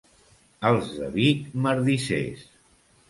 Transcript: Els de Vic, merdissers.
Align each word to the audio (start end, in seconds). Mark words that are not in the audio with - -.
Els 0.69 0.89
de 1.01 1.09
Vic, 1.17 1.45
merdissers. 1.67 2.43